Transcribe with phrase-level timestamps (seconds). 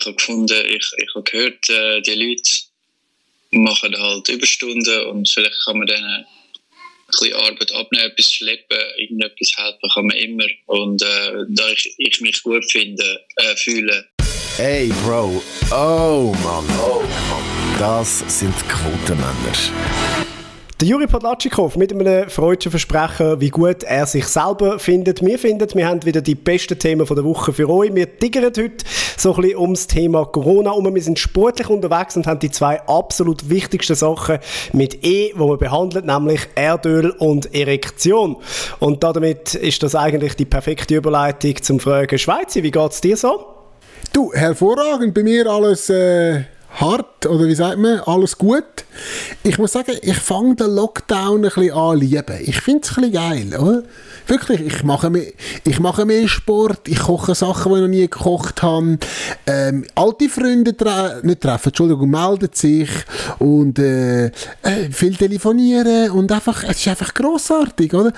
[0.00, 2.50] ich habe gefunden, ich, ich habe gehört, äh, die Leute
[3.52, 6.26] machen halt Überstunden und vielleicht kann man denen ein
[7.06, 10.46] bisschen Arbeit abnehmen, etwas schleppen, irgendetwas helfen kann man immer.
[10.66, 14.08] Und äh, da ich, ich mich gut finde, äh, fühle.
[14.56, 17.02] Hey Bro, oh Mann, oh
[17.78, 20.29] das sind Quotenmänner.
[20.80, 25.22] Der Juri Podlatschikow mit einem freudschen Versprechen, wie gut er sich selber findet.
[25.22, 27.94] Wir finden, wir haben wieder die besten Themen der Woche für euch.
[27.94, 28.72] Wir tiggern heute
[29.18, 30.94] so ein bisschen ums Thema Corona um.
[30.94, 34.38] Wir sind sportlich unterwegs und haben die zwei absolut wichtigsten Sachen
[34.72, 38.38] mit E, wo wir behandeln, nämlich Erdöl und Erektion.
[38.78, 42.62] Und damit ist das eigentlich die perfekte Überleitung zum Fragen Schweizer.
[42.62, 43.44] Wie geht es dir so?
[44.14, 45.12] Du, hervorragend.
[45.12, 45.90] Bei mir alles...
[45.90, 48.64] Äh hart, oder wie sagt man, alles gut.
[49.42, 52.38] Ich muss sagen, ich fange den Lockdown ein bisschen an lieben.
[52.44, 53.82] Ich finde es ein bisschen geil, oder?
[54.26, 55.32] Wirklich, ich mache, mehr,
[55.64, 58.98] ich mache mehr Sport, ich koche Sachen, die ich noch nie gekocht habe.
[59.46, 62.90] Ähm, alte Freunde tre nicht treffen, Entschuldigung, melden sich
[63.38, 64.30] und äh, äh,
[64.92, 68.12] viel telefonieren und einfach, es ist einfach grossartig, oder?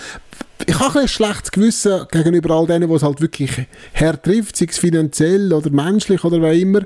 [0.66, 3.50] Ich habe ein schlechtes Gewissen gegenüber all denen, die es halt wirklich
[3.92, 6.80] her trifft, sei es finanziell oder menschlich oder was immer.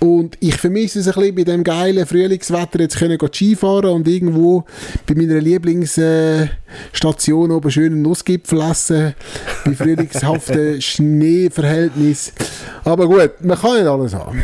[0.00, 4.64] Und ich vermisse es ein bisschen bei dem geilen Frühlingswetter jetzt können Skifahren und irgendwo
[5.06, 9.14] bei meiner Lieblingsstation oben schön einen Nussgipfel essen,
[9.64, 12.32] bei frühlingshaften Schneeverhältnis.
[12.84, 14.42] Aber gut, man kann nicht alles haben.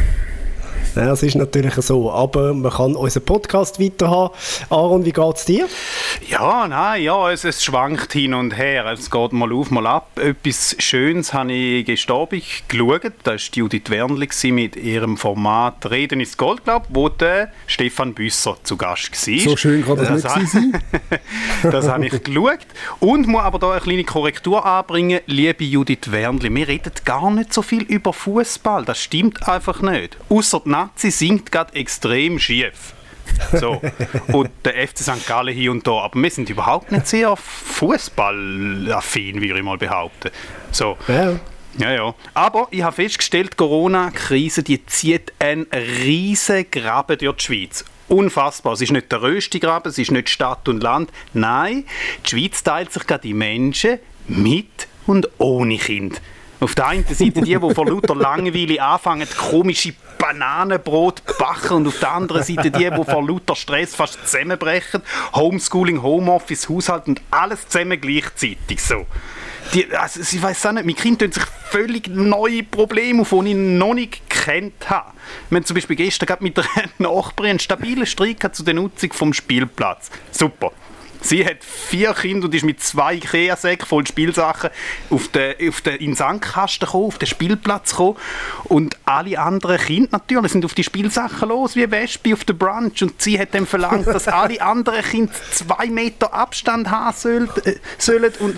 [0.98, 4.34] Ja, es ist natürlich so, aber man kann unseren Podcast weiterhaben.
[4.68, 5.68] Aaron, wie geht es dir?
[6.28, 8.84] Ja, nein, ja, es, es, schwankt hin und her.
[8.86, 10.18] Es geht mal auf, mal ab.
[10.18, 12.26] Etwas Schönes habe ich gestern
[12.66, 13.12] geschaut.
[13.22, 18.56] Da war Judith Wernli mit ihrem Format «Reden ist Gold», glaube wo der Stefan Büsser
[18.64, 19.38] zu Gast war.
[19.38, 20.82] So schön kann das, das nicht sein.
[21.62, 22.66] das habe ich geschaut.
[22.98, 25.20] Und muss aber da eine kleine Korrektur anbringen.
[25.26, 28.84] Liebe Judith Wernli, wir reden gar nicht so viel über Fußball.
[28.84, 30.16] Das stimmt einfach nicht.
[30.28, 32.94] Außer die Nazi singt gerade extrem schief.
[33.52, 33.80] So.
[34.32, 35.26] Und der FC St.
[35.26, 36.00] Gallen hier und da.
[36.00, 40.30] Aber wir sind überhaupt nicht sehr fußballaffin, würde ich mal behaupten.
[40.70, 40.96] So.
[41.06, 41.38] Ja.
[41.76, 42.14] Ja, ja.
[42.34, 47.84] Aber ich habe festgestellt, die Corona-Krise die zieht einen riesen Graben durch die Schweiz.
[48.08, 48.72] Unfassbar.
[48.72, 51.12] Es ist nicht der röste Graben, es ist nicht Stadt und Land.
[51.34, 51.84] Nein,
[52.24, 56.20] die Schweiz teilt sich gerade die Menschen mit und ohne Kind.
[56.60, 62.00] Auf der einen Seite die, die vor lauter Langeweile anfangen, komische Bananenbrot backen und auf
[62.00, 65.02] der anderen Seite die, die vor lauter Stress fast zusammenbrechen.
[65.34, 69.06] Homeschooling, Homeoffice, Haushalt und alles zusammen gleichzeitig so.
[69.74, 73.50] Die, also, ich weiß auch nicht, mein Kind tun sich völlig neue Probleme auf, die
[73.50, 75.12] ich noch nicht gekannt habe.
[75.50, 76.64] Wir haben zum Beispiel gestern mit der
[76.98, 80.10] Nachbarin einen stabilen Streit zu der Nutzung vom Spielplatz.
[80.32, 80.72] Super.
[81.20, 84.70] Sie hat vier Kinder und ist mit zwei Ikea-Säcken voll Spielsachen
[85.10, 88.16] auf den, auf den, in den Sandkasten gekommen, auf den Spielplatz gekommen.
[88.64, 93.02] Und alle anderen Kinder natürlich sind auf die Spielsachen los, wie Wespe auf den Brunch.
[93.02, 97.50] Und sie hat dann verlangt, dass alle anderen Kinder zwei Meter Abstand haben sollen.
[97.64, 98.32] Äh, sollen.
[98.38, 98.56] Und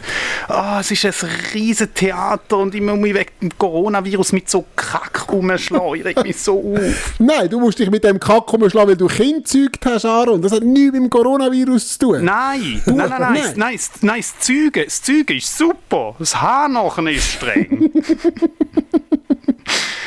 [0.49, 4.66] oh, es ist ein riesiges Theater und ich muss mich wegen dem Coronavirus mit so
[4.76, 5.94] Kack umschlagen.
[5.94, 7.15] Ich reg mich so auf.
[7.19, 10.43] Nein, du musst dich mit dem Kack umschlagen, weil du Kind gezeugt hast, Aaron.
[10.43, 12.25] Das hat nichts mit dem Coronavirus zu tun.
[12.25, 12.50] Nein.
[12.50, 16.16] Nein, nein, nein, nein, nein, nein, das Zeugen, das Zeugen ist super.
[16.19, 17.91] Das Haarnachen ist streng.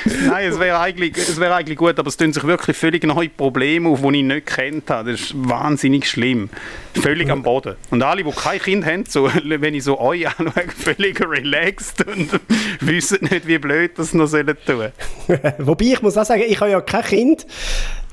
[0.06, 3.90] Nein, es wäre eigentlich, wär eigentlich gut, aber es tun sich wirklich völlig neue Probleme
[3.90, 5.12] auf, die ich nicht kennt habe.
[5.12, 6.50] Das ist wahnsinnig schlimm.
[6.94, 7.76] Völlig am Boden.
[7.90, 12.30] Und alle, die kein Kind haben, so, wenn ich so euch anschaue, völlig relaxed und
[12.82, 14.92] wissen nicht, wie blöd das noch tun sollen.
[15.60, 17.46] Wobei, ich muss auch sagen, ich habe ja kein Kind.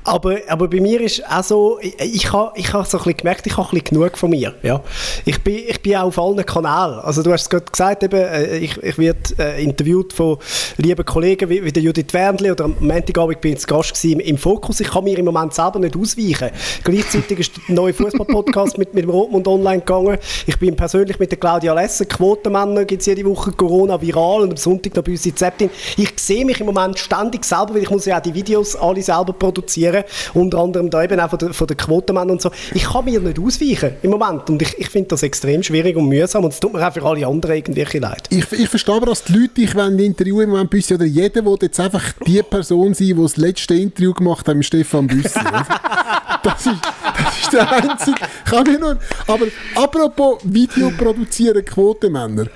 [0.03, 3.17] Aber, aber bei mir ist auch so, ich, ich habe ich ha so ein bisschen
[3.17, 4.55] gemerkt, ich habe ein bisschen genug von mir.
[4.63, 4.81] Ja.
[5.25, 6.99] Ich, bin, ich bin auch auf allen Kanälen.
[6.99, 10.37] Also du hast es gerade gesagt, eben, äh, ich, ich werde äh, interviewt von
[10.77, 14.19] lieben Kollegen wie, wie der Judith Wernli oder am Montagabend bin ich zu Gast im,
[14.19, 14.79] im Fokus.
[14.79, 16.49] Ich kann mir im Moment selber nicht ausweichen.
[16.83, 20.17] Gleichzeitig ist der neue Fußball-Podcast mit, mit dem Rotmund online gegangen.
[20.47, 24.51] Ich bin persönlich mit der Claudia Lesser, Quotenmänner gibt es jede Woche Corona viral und
[24.51, 25.69] am Sonntag noch bei uns in Zeptin.
[25.97, 29.03] Ich sehe mich im Moment ständig selber, weil ich muss ja auch die Videos alle
[29.03, 30.03] selber produzieren kritisieren.
[30.33, 32.51] Unter anderem da eben auch von den, von den Quotenmännern und so.
[32.73, 36.07] Ich kann mir nicht ausweichen im Moment und ich, ich finde das extrem schwierig und
[36.07, 38.23] mühsam und es tut mir auch für alle anderen irgendwie leid.
[38.29, 41.57] Ich, ich verstehe aber, dass die Leute dich interviewen im Moment Büssi oder jeder will
[41.61, 45.39] jetzt einfach die Person sein, die das letzte Interview gemacht hat mit Stefan Büssi.
[46.43, 46.75] das, ist,
[47.17, 48.17] das ist der einzige.
[48.45, 48.97] Kann ich nur,
[49.27, 49.45] aber
[49.75, 52.47] apropos Video produzieren, Quotenmänner.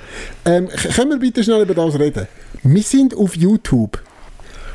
[0.46, 2.28] Ähm, können wir bitte schnell über das reden?
[2.64, 4.05] Wir sind auf YouTube.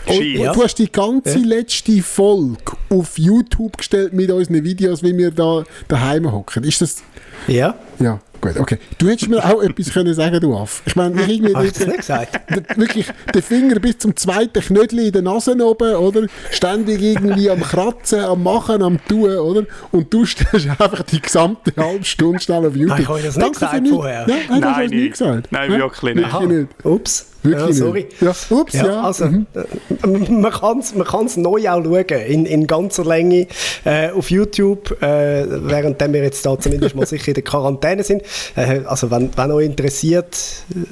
[0.06, 0.52] Und, ja.
[0.52, 1.47] du hast die ganze ja.
[1.47, 2.58] letzte Folge
[2.88, 6.64] auf YouTube gestellt mit unseren Videos, wie wir da daheim hocken.
[6.64, 7.02] Ist das.
[7.47, 7.75] Ja.
[7.99, 8.20] Ja.
[8.41, 8.79] Gut, okay.
[8.97, 10.82] Du hättest mir auch etwas können sagen, du Aff.
[10.87, 12.41] Ich meine, ich irgendwie nicht gesagt?
[12.76, 16.26] wirklich den Finger bis zum zweiten Knödel in der Nase oben, oder?
[16.50, 19.67] Ständig irgendwie am Kratzen, am Machen, am Tun, oder?
[19.93, 22.99] Und du stehst einfach die gesamte halbe Stunde schnell auf YouTube.
[22.99, 23.97] Nein, ich habe das nicht Danke gesagt für nichts.
[23.97, 24.26] vorher.
[24.26, 25.11] Nein, nein, Nein, nie nicht.
[25.12, 25.52] gesagt.
[25.52, 26.41] Nein, wirklich nicht.
[26.41, 26.69] Nicht.
[26.85, 27.30] Ups.
[27.42, 28.06] Wirklich ja, sorry.
[28.20, 28.20] nicht.
[28.50, 29.02] Ja, ups, ja.
[29.02, 29.46] Also, Mhm.
[29.54, 33.46] äh, man kann es man kann's neu auch schauen, in, in ganzer Länge
[33.84, 38.22] äh, auf YouTube, äh, während wir jetzt da zumindest mal sicher in der Quarantäne sind.
[38.56, 40.37] Äh, also, wenn, wenn euch interessiert,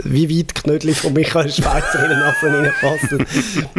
[0.04, 2.46] wie weit Knödel von Michael Schweizer in der Nase
[2.82, 3.26] reinpassen.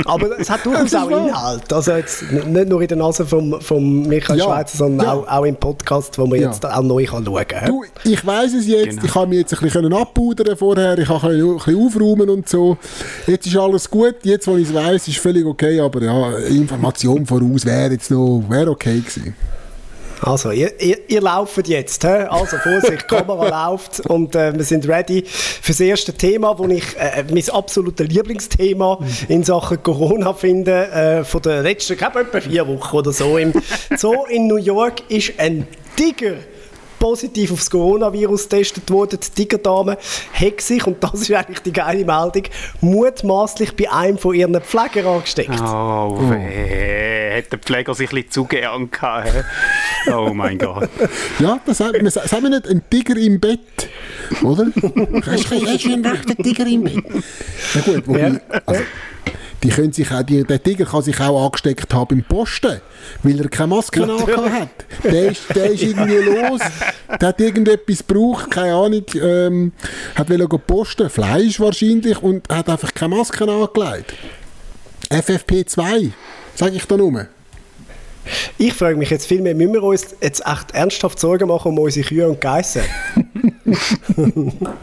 [0.06, 1.28] Aber es hat durchaus auch wahr.
[1.28, 1.74] Inhalt.
[1.74, 5.14] Also, jetzt nicht nur in der Nase von vom Michael Ja, Schweizer, sondern ja.
[5.14, 6.50] auch, auch im Podcast, wo man Ja.
[6.50, 7.74] jetzt auch neu kann schauen kann.
[8.04, 9.04] Ich weiß es jetzt, Genau.
[9.06, 12.59] ich habe mich jetzt ein bisschen abpudern vorher, ich habe ein bisschen aufräumen und so.
[13.28, 17.26] Jetzt ist alles gut, jetzt wo ich es weiß, ist völlig okay, aber ja, Information
[17.26, 19.36] voraus wäre jetzt noch, wäre okay gewesen.
[20.22, 22.26] Also, ihr, ihr, ihr lauft jetzt, hä?
[22.30, 26.84] also Vorsicht, Kamera läuft und äh, wir sind ready für das erste Thema, wo ich
[26.98, 32.42] äh, mein absolutes Lieblingsthema in Sachen Corona finde, äh, von den letzten, ich glaube, etwa
[32.42, 33.38] vier Wochen oder so.
[33.38, 33.54] Im
[33.96, 35.66] Zoo in New York ist ein
[35.96, 36.36] Tiger
[37.00, 39.20] positiv aufs Coronavirus getestet worden.
[39.22, 39.98] Die Tigerdame
[40.34, 42.44] hat sich, und das ist eigentlich die geile Meldung,
[42.82, 45.50] mutmaßlich bei einem von ihren Pflegern angesteckt.
[45.62, 47.38] Oh, weh.
[47.38, 49.46] Hat der Pfleger sich ein bisschen zu gern gehabt.
[50.12, 50.90] Oh mein Gott.
[51.40, 53.60] Ja, das sagt, man, sagen wir nicht, ein Tiger im Bett,
[54.44, 54.66] oder?
[55.26, 57.04] Hast du hast du einen rechten Tiger im Bett?
[57.76, 58.82] Ja gut, wobei, also,
[59.64, 62.80] die können sich auch, die, der Tiger kann sich auch angesteckt haben im Posten,
[63.24, 64.70] weil er keine Maske hat.
[65.04, 66.62] Der ist, der ist irgendwie los,
[67.20, 69.74] der hat irgendetwas gebraucht, keine Ahnung, ähm,
[70.16, 74.14] hat gehen posten, Fleisch wahrscheinlich, und hat einfach keine Maske angelegt.
[75.10, 76.12] FFP2,
[76.56, 77.28] sage ich da nur.
[78.58, 81.80] Ich frage mich jetzt viel mehr, müssen wir uns jetzt echt ernsthaft Sorgen machen um
[81.80, 82.84] unsere Kühe und Geissen?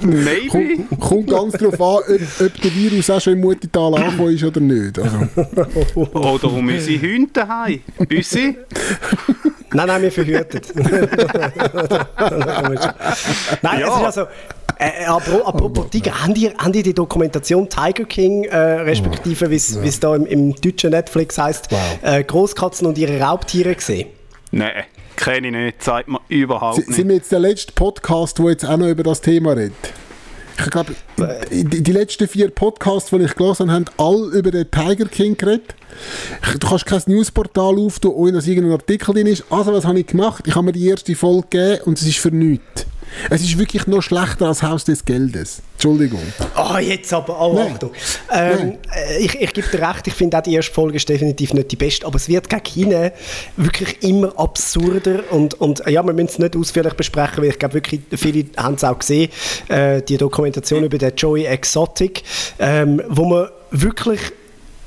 [0.01, 0.49] Maybe.
[0.49, 4.45] Kommt, kommt ganz darauf an, ob, ob der Virus auch schon im Muttertal angekommen ist
[4.45, 4.99] oder nicht.
[4.99, 5.19] Also,
[5.95, 7.81] Oder um unsere Hunde daheim.
[8.09, 8.57] Büssi?
[9.73, 10.73] Nein, nein, wir verhütet.
[13.63, 13.89] nein, Ja.
[13.89, 14.23] es ist also...
[14.79, 19.49] Äh, äh, apro- apropos Tiger, haben die, haben die die Dokumentation Tiger King, äh, respektive
[19.51, 21.79] wie es da im, im deutschen Netflix heißt, Wow.
[22.03, 24.09] äh, Großkatzen und ihre Raubtiere gesehen?
[24.53, 24.85] Nein,
[25.17, 25.83] kenne ich nicht.
[25.83, 27.09] Zeigt mir überhaupt sind nicht.
[27.09, 29.75] wir jetzt der letzte Podcast, der jetzt auch noch über das Thema redet?
[30.59, 30.95] Ich glaube,
[31.51, 35.37] die, die letzten vier Podcasts, die ich gelesen habe, haben alle über den Tiger King
[35.37, 35.75] geredet.
[36.59, 39.45] Du kannst kein Newsportal auftun, ohne dass irgendein Artikel drin ist.
[39.51, 40.45] Also, was habe ich gemacht?
[40.47, 42.87] Ich habe mir die erste Folge gegeben und es ist für nichts.
[43.31, 45.63] Es ist wirklich noch schlechter als Haus des Geldes.
[45.75, 46.21] Entschuldigung.
[46.57, 47.73] Oh, jetzt aber, oh, Nein.
[47.73, 47.93] Achtung.
[48.33, 51.53] Ähm, äh, ich, ich gebe dir recht, ich finde auch die erste Folge ist definitiv
[51.53, 53.13] nicht die beste, aber es wird gegen hinten
[53.57, 57.59] wirklich immer absurder und, und äh, ja, wir müssen es nicht ausführlich besprechen, weil ich
[57.59, 59.31] glaube wirklich, viele haben es auch gesehen,
[59.69, 62.23] äh, die Dokumentation über den Joey Exotic,
[62.59, 64.21] ähm, wo man wirklich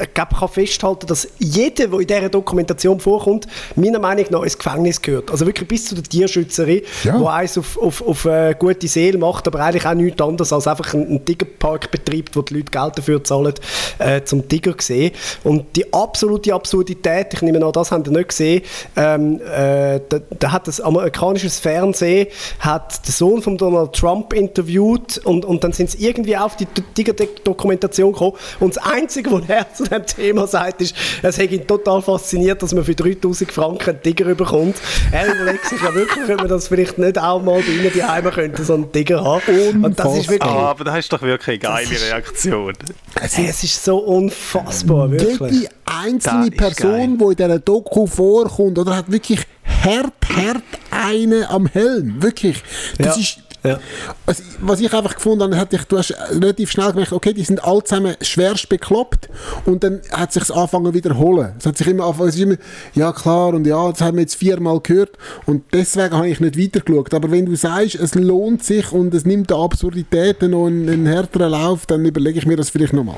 [0.02, 4.58] ich glaube, kann festhalten, dass jeder, der in dieser Dokumentation vorkommt, meiner Meinung nach ins
[4.58, 5.32] Gefängnis gehört.
[5.32, 7.20] Also wirklich bis zu der Tierschützerin, Ja.
[7.20, 10.68] wo eins auf, auf, auf äh, gute Seele macht, aber eigentlich auch nichts anderes als
[10.68, 13.54] einfach einen, Tigerpark betreibt, wo die Leute Geld dafür zahlen,
[14.00, 15.12] äh, zum Tiger zu sehen.
[15.44, 18.62] Und die absolute Absurdität, ich nehme an, das habt ihr nicht gesehen,
[18.96, 22.28] ähm, äh, da, da hat das amerikanisches Fernsehen
[22.60, 26.66] hat den Sohn von Donald Trump interviewt und, und dann sind sie irgendwie auf die
[26.66, 31.66] Tiger-Dokumentation gekommen und das Einzige, was er zu dem Thema sagt, ist, es hat ihn
[31.68, 34.78] total fasziniert, dass man für 3000 Franken einen Tiger bekommt.
[35.12, 38.30] Er überlegt sich ja wirklich, ob man das vielleicht nicht auch mal bei ihnen daheim
[38.32, 39.84] könnte, so einen Tiger haben.
[39.84, 40.42] Und das ist wirklich...
[40.52, 42.74] Ah, aber das ist doch wirklich eine geile ist- Reaktion.
[43.20, 45.52] Hey, es ist so unfassbar, wirklich.
[45.52, 49.40] Jede einzelne Das ist Person, die in dieser Doku vorkommt, oder hat wirklich
[49.84, 52.22] hart, hart einen am Helm.
[52.22, 52.62] Wirklich.
[52.98, 53.22] Das Ja.
[53.22, 53.40] ist.
[53.64, 53.80] Ja.
[54.26, 57.84] Also, was ich einfach gefunden habe, du hast relativ schnell gemerkt, okay, die sind alle
[57.84, 59.30] zusammen schwerst bekloppt
[59.66, 61.54] und dann hat sich angefangen wiederholen.
[61.60, 62.56] Es hat sich immer angefangen, es ist immer,
[62.94, 66.58] ja klar und ja, das haben wir jetzt viermal gehört und deswegen habe ich nicht
[66.58, 67.14] weitergeschaut.
[67.14, 71.06] Aber wenn du sagst, es lohnt sich und es nimmt der Absurdität noch einen, einen
[71.06, 73.18] härteren Lauf, dann überlege ich mir das vielleicht nochmal.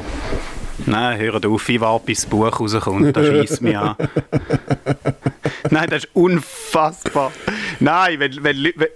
[0.85, 3.15] Nein, hört auf, ich warte, bis das Buch rauskommt.
[3.15, 3.95] Das schießt mich an.
[5.69, 7.31] Nein, das ist unfassbar.
[7.79, 8.88] Nein, wenn, wenn, wenn,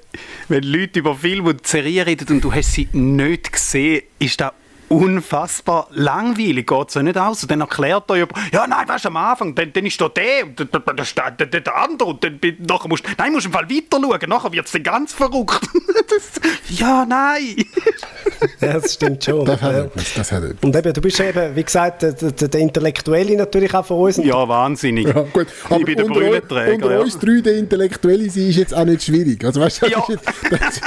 [0.47, 4.51] wenn Leute über Filme und Serien reden und du hast sie nicht gesehen, ist das
[4.89, 6.67] unfassbar langweilig.
[6.67, 7.43] Geht so nicht aus.
[7.43, 10.09] Und dann erklärt er jemand, ja, nein, weißt du, am Anfang, dann, dann ist da
[10.09, 13.51] der und dann, dann steht der, der andere und dann nachher musst, nein, musst im
[13.51, 15.61] Fall weiter schauen, nachher wird es ganz verrückt.
[16.69, 17.55] Ja, nein.
[18.61, 19.45] ja, das stimmt schon.
[19.45, 20.63] Das hat etwas, das hat etwas.
[20.63, 24.17] Und eben, du bist eben, wie gesagt, der, der, der Intellektuelle natürlich auch von uns.
[24.17, 25.07] Ja, wahnsinnig.
[25.07, 25.47] Ja, gut.
[25.69, 26.73] Aber ich bin der Brillenträger.
[26.75, 26.99] unter Ja.
[26.99, 29.43] uns drei, der Intellektuelle sein, ist jetzt auch nicht schwierig.
[29.45, 29.99] Also, weißt du, das, Ja.
[30.01, 30.81] ist jetzt, das,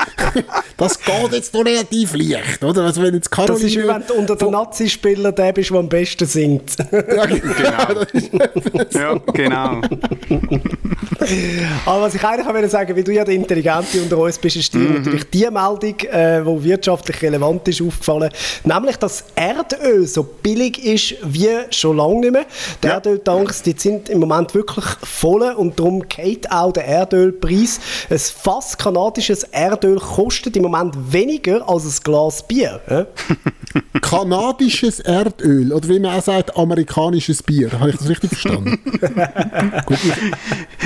[0.77, 2.83] das geht jetzt noch relativ leicht, oder?
[2.85, 5.88] Also, wenn jetzt das ist wie wenn du unter den Nazi-Spielern der bist, der am
[5.88, 6.77] besten singt.
[6.93, 8.03] ja, genau.
[8.12, 9.81] Ist- Ja, genau.
[11.87, 14.57] Aber was ich eigentlich auch will sagen, wie du ja der Intelligente unter uns bist,
[14.57, 14.98] ist dir Mhm.
[14.99, 18.31] Natürlich die Meldung, äh, die wirtschaftlich relevant ist, aufgefallen.
[18.64, 22.47] Nämlich, dass Erdöl so billig ist wie schon lange nicht mehr.
[22.83, 27.81] Die Erdöltanks, die sind im Moment wirklich voll und darum geht auch der Erdölpreis.
[28.11, 32.81] Ein fast kanadisches Erdöl kostet im Moment weniger als ein Glas Bier.
[32.88, 33.07] Ja?
[34.01, 37.71] Kanadisches Erdöl, oder wie man auch sagt, amerikanisches Bier.
[37.73, 38.79] Habe ich das richtig verstanden?
[39.87, 39.99] Gut,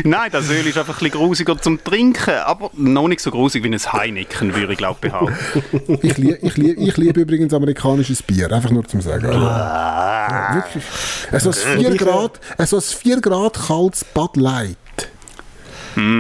[0.05, 3.65] Nein, das Öl ist einfach ein bisschen grusiger zum Trinken, aber noch nicht so grusig
[3.65, 5.99] wie ein Heineken, würde ich glaube behaupten.
[6.03, 9.33] ich, lie, ich, lie, ich liebe übrigens amerikanisches Bier, einfach nur zum Sagen.
[9.33, 10.85] Ja, wirklich.
[11.31, 14.77] Also ein 4 Grad, also ein 4 Grad kaltes Bud Light.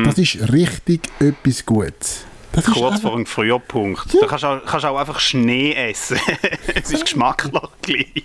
[0.04, 2.24] Das ist richtig etwas Gutes.
[2.52, 4.14] Das Kurz vor einem Frühpunkt.
[4.20, 6.18] Da kannst du auch, kannst auch einfach Schnee essen.
[6.74, 8.24] es ist geschmacklich gleich.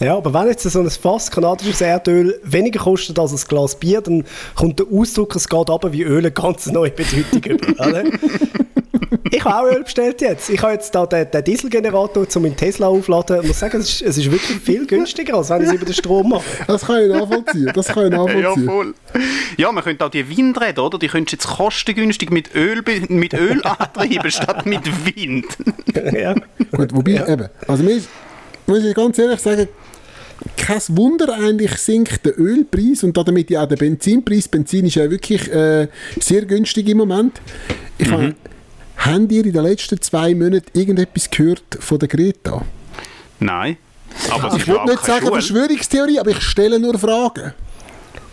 [0.00, 4.00] Ja, aber wenn jetzt so ein Fass kanadisches Erdöl weniger kostet als ein Glas Bier,
[4.00, 4.24] dann
[4.56, 8.04] kommt der Ausdruck, es geht aber wie Öl eine ganz neue Bedeutung über.
[9.30, 10.50] Ich habe auch Öl bestellt jetzt.
[10.50, 13.40] Ich habe jetzt da den, den Dieselgenerator zu meinem Tesla aufladen.
[13.42, 15.84] Ich muss sagen, es ist, es ist wirklich viel günstiger, als wenn ich es über
[15.86, 16.44] den Strom mache.
[16.66, 17.70] Das kann ich nachvollziehen.
[17.74, 18.64] Das kann ich Ja, nachvollziehen.
[18.66, 18.94] voll.
[19.56, 20.98] Ja, man könnte auch die Windräder, oder?
[20.98, 24.82] Die könntest du jetzt kostengünstig mit Öl, mit Öl antreiben, statt mit
[25.16, 25.46] Wind.
[26.12, 26.34] ja.
[26.74, 28.08] Gut, wobei, eben, also mir ist,
[28.66, 29.68] muss ich ganz ehrlich sagen,
[30.56, 34.48] kein Wunder eigentlich sinkt der Ölpreis und damit ja auch der Benzinpreis.
[34.48, 35.86] Benzin ist ja wirklich äh,
[36.18, 37.40] sehr günstig im Moment.
[37.98, 38.12] Ich Mhm.
[38.12, 38.34] habe,
[39.04, 42.62] habt ihr in den letzten zwei Monaten irgendetwas gehört von der Greta?
[43.38, 43.76] Nein.
[44.30, 45.32] Aber Ich auch nicht sagen Schule.
[45.32, 47.54] Verschwörungstheorie, aber ich stelle nur Fragen.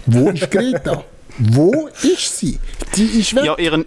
[0.05, 1.03] Wo ist Greta?
[1.37, 2.59] Wo ist sie?
[2.95, 3.45] Die ist weg.
[3.45, 3.85] Ja, ihren,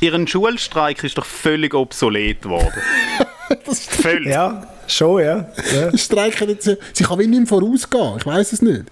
[0.00, 2.72] ihren Schulstreik ist doch völlig obsolet geworden.
[3.72, 4.32] völlig.
[4.32, 5.48] ja, schon, ja.
[5.74, 5.96] ja.
[5.96, 8.18] Streiken jetzt, sie kann wie nicht mehr vorausgehen.
[8.18, 8.84] Ich weiß es nicht.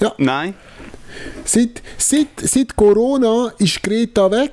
[0.00, 0.54] Ja, Nein.
[1.44, 4.52] Seit, seit, seit Corona ist Greta weg.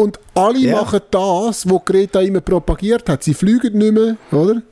[0.00, 0.80] Und alle Ja.
[0.80, 3.22] machen das, was Greta immer propagiert hat.
[3.22, 4.62] Sie fliegen nicht mehr, oder?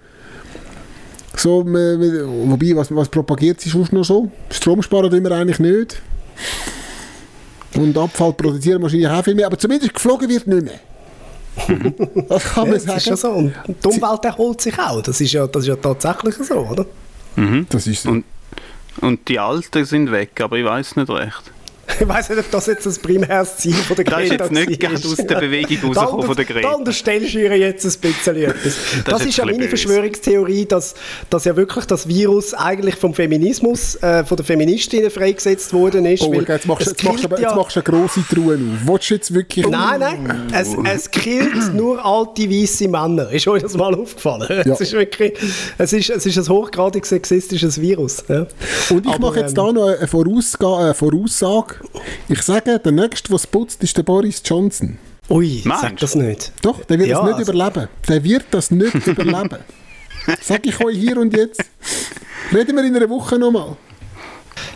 [1.36, 4.30] So, man- man- wobei, was, was propagiert sie sonst noch so?
[4.50, 6.00] Strom sparen tun wir eigentlich nicht.
[7.74, 9.46] Und Abfall produzieren wahrscheinlich auch viel mehr.
[9.46, 10.80] Aber zumindest geflogen wird nicht mehr.
[12.28, 13.52] das kann ja man das ist ja sagen.
[13.54, 13.68] so.
[13.68, 15.02] Und die Umwelt erholt sich auch.
[15.02, 16.86] Das ist ja, das ist ja tatsächlich so, oder?
[17.68, 18.10] Das ist so.
[18.10, 18.24] Und,
[19.00, 21.42] und die Alten sind weg, aber ich weiß nicht recht.
[22.00, 24.52] Ich weiß nicht, ob das jetzt das primäres Ziel von der Das ist Greta jetzt
[24.52, 26.68] nicht gerade aus der Bewegung rausgekommen von der Greta.
[26.68, 28.74] Da unterstellst du ihr jetzt ein bisschen etwas.
[29.04, 29.68] Das, ist ist ja meine böse.
[29.70, 30.94] Verschwörungstheorie, dass,
[31.30, 36.22] dass ja wirklich das Virus eigentlich vom Feminismus, äh, von den Feministinnen freigesetzt worden ist.
[36.22, 38.88] Oh, jetzt machst, jetzt, machst, aber- jetzt machst du eine grosse Truhe auf.
[38.88, 39.66] Willst du jetzt wirklich...
[39.66, 43.30] Nein, nein, es, es killt nur alte weiße Männer.
[43.30, 44.46] Ist euch das mal aufgefallen?
[44.66, 44.74] Ja.
[44.74, 45.32] Es ist wirklich,
[45.78, 48.24] es ist, es ist ein hochgradig sexistisches Virus.
[48.28, 48.46] Ja.
[48.90, 51.76] Und ich Aber, mache jetzt ähm, da noch eine, Vorausga eine Voraussage.
[52.28, 54.98] Ich sage, der Nächste, der es putzt, ist der Boris Johnson.
[55.30, 56.52] Ui, Meinst sag das nicht.
[56.62, 57.88] Doch, der wird Ja, das nicht also- überleben.
[58.08, 59.58] Der wird das nicht überleben.
[60.40, 61.62] Sag ich euch hier und jetzt.
[62.52, 63.76] Reden wir in einer Woche nochmal.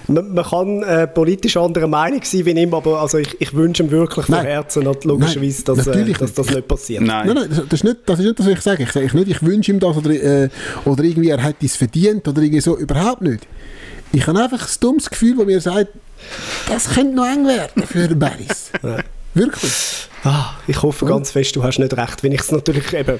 [0.09, 3.83] Man, man kann äh, politisch anderer Meinung sein wie ihm, aber also ich, ich wünsche
[3.83, 4.47] ihm wirklich von Nein.
[4.47, 7.03] Herzen und logischerweise, Nein, dass, äh, dass das nicht passiert.
[7.03, 7.27] Nein.
[7.29, 8.83] Nein, nein, das, das, ist nicht, das ist nicht das, was ich sage.
[8.85, 10.49] Ich sage ich nicht, ich wünsche ihm das oder, äh,
[10.85, 12.77] oder irgendwie er hätte es verdient oder irgendwie so.
[12.77, 13.47] Überhaupt nicht.
[14.13, 15.89] Ich habe einfach ein dummes Gefühl, das mir sagt,
[16.69, 18.71] das könnte noch eng werden für den Boris.
[19.35, 20.09] Wirklich.
[20.25, 23.19] Ah, ich hoffe ganz fest, du hast nicht recht, wenn ich es natürlich eben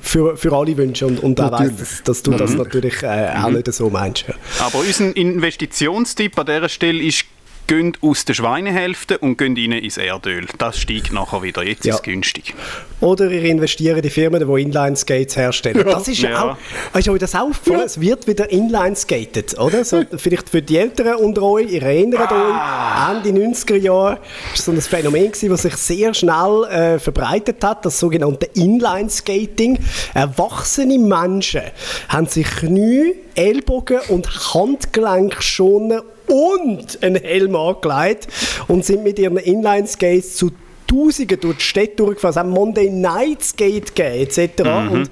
[0.00, 3.50] für, für alle wünsche und, und auch weiss, dass, dass du das natürlich äh, auch
[3.50, 4.24] nicht so meinst.
[4.28, 4.34] Ja.
[4.60, 7.24] Aber unser Investitionstipp an dieser Stelle ist,
[7.68, 10.46] gehen aus der Schweinehälfte und gehen rein ins Erdöl.
[10.58, 11.62] Das steigt nachher wieder.
[11.62, 11.94] Jetzt Ja.
[11.94, 12.54] ist es günstig.
[13.00, 15.84] Oder ihr investiert in Firmen, die Inline-Skates herstellen.
[15.84, 16.56] Das ist ja, Ja.
[16.92, 17.82] auch, ist euch das aufgefallen?
[17.86, 19.84] Es wird wieder Inline-skated, oder?
[19.84, 23.12] So, vielleicht für die Älteren unter euch, ihr erinnert Ah.
[23.12, 24.18] euch, Ende 90er Jahre war
[24.54, 29.78] so ein Phänomen, gewesen, das sich sehr schnell äh, verbreitet hat, das sogenannte Inline-Skating.
[30.14, 31.62] Erwachsene Menschen
[32.08, 38.28] haben sich Knie, Ellbogen und Handgelenk schonen und einen Helm angelegt
[38.68, 40.50] und sind mit ihren Inline-Skates zu
[40.88, 42.30] Tausende durch die Städte durchgefahren.
[42.30, 44.60] Es hat Monday Night Skate gegeben, etc.
[44.90, 45.10] Und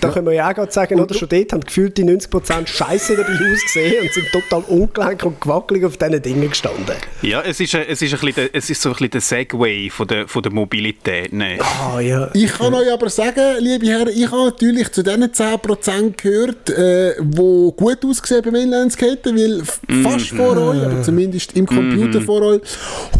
[0.00, 3.16] da können wir ja auch gerade sagen, oder schon dort haben gefühlt die 90% Scheiße
[3.16, 6.96] dabei ausgesehen und sind total ungelenk und gewackelig auf diesen Dingen gestanden.
[7.22, 10.06] Ja, es ist, es ist, ein bisschen, es ist so ein bisschen der Segway von
[10.08, 11.32] der, von der Mobilität.
[11.32, 11.58] Ne?
[11.60, 12.30] Ah, ja.
[12.34, 17.14] Ich kann euch aber sagen, liebe Herren, ich habe natürlich zu diesen 10% gehört, äh,
[17.20, 19.62] wo gut aussehen beim Inlineskaten, weil
[20.02, 22.62] fast vor euch, aber zumindest im Computer vor euch,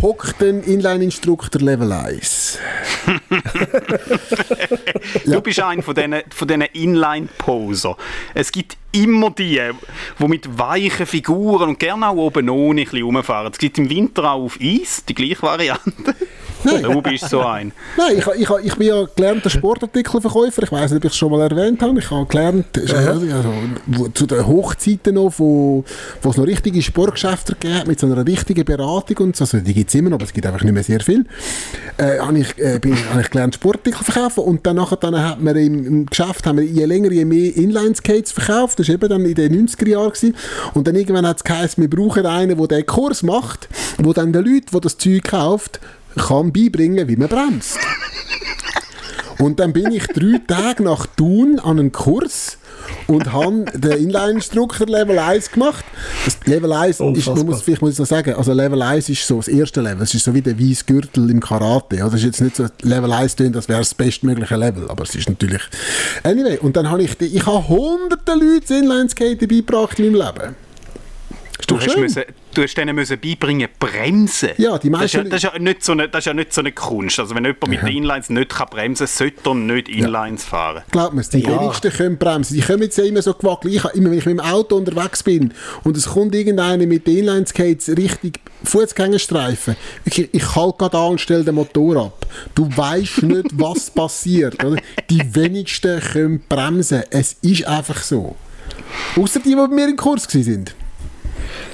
[0.00, 2.58] hockt ein Inline-Instruktor Level 1.
[5.24, 7.96] Du bist einer von diesen, von Inline-Poser.
[8.34, 9.60] Es gibt immer die,
[10.18, 13.52] die mit weichen Figuren und gerne auch oben ohne ein bisschen rumfahren.
[13.52, 16.14] Es gibt im Winter auch auf Eis die gleiche Variante.
[16.64, 16.82] Nein.
[16.82, 17.72] Du bist so ein.
[17.96, 20.62] Nein, ich, ich, ich bin ja gelernter Sportartikelverkäufer.
[20.62, 21.98] Ich weiß nicht, ob ich es schon mal erwähnt habe.
[21.98, 23.52] Ich habe gelernt, also,
[23.86, 25.84] wo, zu den Hochzeiten noch, wo,
[26.20, 29.44] wo es noch richtige Sportgeschäfte hat, mit so einer richtigen Beratung und so.
[29.44, 31.26] Also, die gibt es immer noch, aber es gibt einfach nicht mehr sehr viel.
[31.96, 35.40] Äh, habe ich, äh, bin, habe ich gelernt, Sportartikel verkaufen und dann, nachher, dann hat
[35.40, 38.78] man im, im Geschäft haben wir je länger, je mehr Inline-Skates verkauft.
[38.82, 40.34] Das war eben dann in den 90er Jahren.
[40.74, 44.32] Und dann irgendwann hat es geheißen, wir brauchen einen, der diesen Kurs macht, wo dann
[44.32, 45.78] den Leuten, die das Zeug kauft,
[46.16, 47.78] kann beibringen, wie man bremst.
[49.38, 52.58] Und dann bin ich drei Tage nach Thun an einen Kurs
[53.12, 55.84] und habe den Inline-Instructor Level 1 gemacht.
[56.24, 59.26] Das Level 1 ist, man muss, vielleicht muss ich noch sagen, also Level 1 ist
[59.26, 60.02] so das erste Level.
[60.02, 61.96] Es ist so wie der weiße Gürtel im Karate.
[61.96, 65.14] Das ist jetzt nicht so Level 1 drin, das wäre das bestmögliche Level, aber es
[65.14, 65.62] ist natürlich...
[66.22, 70.26] Anyway, und dann habe ich, die, ich habe hunderte Leute das Inline-Skaten beigebracht in meinem
[70.26, 70.54] Leben.
[71.66, 72.22] Du hast, müssen,
[72.54, 74.50] du hast denen müssen beibringen bremsen.
[74.58, 76.34] Ja, die das, ist ja, meisten- das, ist ja nicht so eine, das ist ja
[76.34, 77.18] nicht so eine Kunst.
[77.20, 80.82] Also wenn jemand mit den Inlines nicht kann bremsen kann, sollte er nicht Inlines fahren.
[80.90, 81.60] Glaubt mir, die Ja.
[81.60, 82.54] wenigsten können bremsen.
[82.56, 83.74] Die kommen jetzt ja immer so gewackelt.
[83.74, 85.52] Ich, immer, wenn ich mit dem Auto unterwegs bin
[85.84, 88.32] und es kommt irgendeiner mit den Inline-Skates Richtung
[88.64, 92.26] Fußgängerstreifen, wirklich, ich halte gerade an und stelle den Motor ab.
[92.54, 94.62] Du weißt nicht, was passiert.
[94.64, 94.76] Oder?
[95.10, 97.02] Die wenigsten können bremsen.
[97.10, 98.36] Es ist einfach so.
[99.16, 100.64] Außer die, die bei mir im Kurs waren.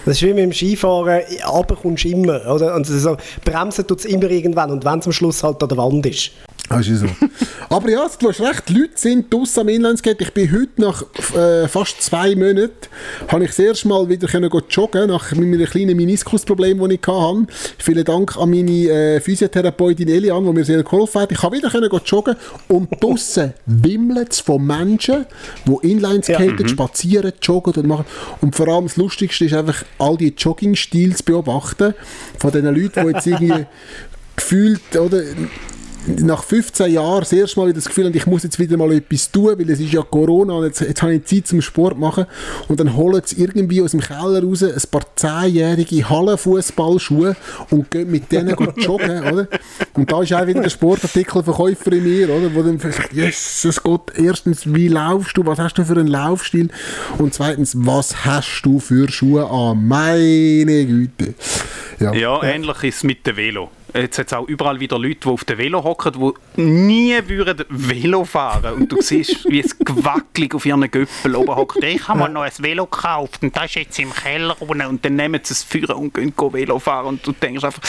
[0.05, 2.41] Das ist wie mit dem Skifahren, aber kommst du immer.
[2.53, 2.75] Oder?
[2.75, 5.79] Und so, bremsen tut es immer irgendwann und wenn es am Schluss halt an der
[5.79, 6.33] Wand ist.
[6.69, 7.07] Das ist so.
[7.71, 10.25] Aber ja, du hast recht, die Leute sind draussen am Inlandskate.
[10.25, 11.03] Ich bin heute nach
[11.35, 12.73] äh, fast zwei Monaten,
[13.29, 17.47] habe ich das erste Mal wieder können joggen, nach meinem kleinen Meniskusproblem, das ich hatte.
[17.79, 21.33] Vielen Dank an meine äh, Physiotherapeutin Elian, die mir sehr geholfen hat.
[21.33, 22.37] Ich habe wieder können joggen
[22.69, 25.27] und draussen wimmelt es von Menschen,
[25.67, 28.05] die Inlineskaten, spazieren, joggen und machen.
[28.41, 31.95] Und vor allem das Lustigste ist einfach, all die Jogging-Stils beobachten
[32.39, 33.67] von den Leuten, die jetzt irgendwie
[34.37, 35.23] gefühlt, oder
[36.21, 39.31] nach 15 Jahren das erste Mal wieder das Gefühl ich muss jetzt wieder mal etwas
[39.31, 42.27] tun, weil es ist ja Corona und jetzt, jetzt habe ich Zeit zum Sport machen
[42.69, 47.37] und dann holen sie irgendwie aus dem Keller raus ein paar 10-jährige Hallenfußballschuhe
[47.71, 49.49] und gehen mit denen joggen, oder?
[49.95, 52.55] Und da ist auch wieder der Sportartikelverkäufer in mir, oder?
[52.55, 56.69] Wo dann sagt, Jesus Gott, erstens, wie laufst du, was hast du für einen Laufstil
[57.19, 59.87] und zweitens, was hast du für Schuhe an?
[59.87, 61.35] Meine Güte.
[62.01, 62.13] Ja.
[62.15, 63.71] Ja, ähnlich ist es mit dem Velo.
[63.95, 66.13] Jetzt hat es auch überall wieder Leute, die auf dem Velo hocken,
[66.57, 71.57] die nie würden Velo fahren Und du siehst, wie es gewackelig auf ihren Göppel oben
[71.57, 71.83] hockt.
[71.83, 74.61] Ich habe mal noch ein Velo gekauft und das ist jetzt im Keller.
[74.61, 77.07] Und dann nehmen sie es Feuer und gehen Velo fahren.
[77.07, 77.81] Und du denkst einfach,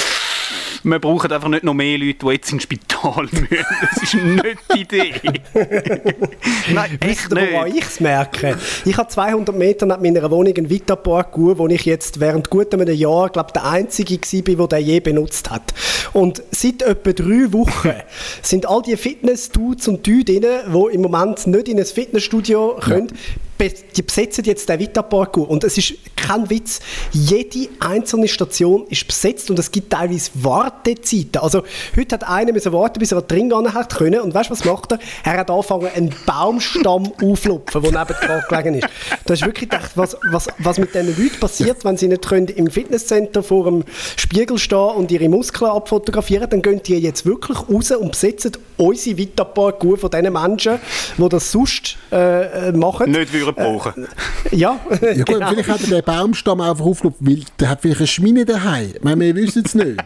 [0.84, 3.48] wir brauchen einfach nicht noch mehr Leute, die jetzt ins Spital müssen.
[3.94, 5.14] Das ist nicht die Idee.
[6.74, 7.78] Nein, echt ihr, woran nicht.
[7.80, 8.58] ich es merke?
[8.86, 12.88] Ich habe 200 Meter neben meiner Wohnung einen Vitapark, wo ich jetzt während gut einem
[12.94, 14.20] Jahr, glaube der einzige
[14.58, 15.74] war, der je benutzt hat.
[16.14, 17.94] Und seit etwa drei Wochen
[18.42, 23.14] sind all die Fitness-Dudes und Dudinnen, die im Moment nicht in ein Fitnessstudio können, be-
[23.60, 26.80] die besetzen jetzt den Vitapark und es ist kein Witz,
[27.12, 31.42] jede einzelne Station ist besetzt und es gibt teilweise Wartezeiten.
[31.42, 31.64] Also
[31.96, 34.64] heute hat einer müssen warten, bis er drin gehen hat können und weißt du was
[34.64, 35.00] macht er?
[35.24, 38.88] Er hat angefangen einen Baumstamm auflupfen, der neben dran gelegen ist.
[39.26, 42.48] Da ist wirklich gedacht, was, was, was mit diesen Leuten passiert, wenn sie nicht können
[42.48, 43.84] im Fitnesscenter vor dem
[44.16, 49.18] Spiegel stehen und ihre Muskeln abfotografieren, dann gehen die jetzt wirklich raus und besetzen unsere
[49.18, 50.80] Vitapark von diesen Menschen,
[51.18, 53.12] die das sonst äh, äh, machen.
[53.12, 54.08] Nicht brauchen.
[54.52, 55.50] Ja, Ja gut, genau.
[55.50, 58.92] vielleicht hat er den Baumstamm einfach aufgelaufen, weil der hat vielleicht eine Schmine daheim.
[58.96, 59.98] Ich meine, wir wissen es nicht.